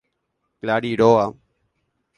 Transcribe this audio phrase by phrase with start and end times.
[0.59, 1.27] Clari róga.